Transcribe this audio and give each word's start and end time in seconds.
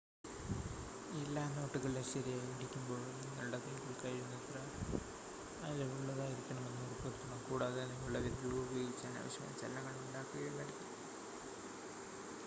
എല്ലാ 1.21 1.41
നോട്ടുകളിലും 1.47 2.03
ശരിയായി 2.03 2.47
ഇടിക്കുമ്പോൾ 2.53 3.01
നിങ്ങളുടെ 3.17 3.57
കൈകൾ 3.57 3.93
കഴിയുന്നത്ര 4.03 4.57
അയവുള്ളതായിരിക്കുന്നെന്ന് 5.63 6.81
ഉറപ്പുവരുത്തണം 6.81 7.41
കൂടാതെ 7.49 7.83
നിങ്ങളുടെ 7.85 8.19
വിരലുകൾ 8.19 8.59
ഉപയോഗിച്ച് 8.61 9.05
അനാവശ്യമായ 9.05 9.53
ചലനങ്ങൾ 9.61 9.95
ഉണ്ടാക്കുകയുമരുത് 9.99 10.83